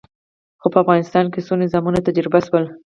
خو 0.61 0.67
په 0.73 0.77
افغانستان 0.83 1.25
کې 1.33 1.45
څو 1.47 1.53
نظامونه 1.63 1.99
تجربه 2.07 2.39
شول. 2.45 2.65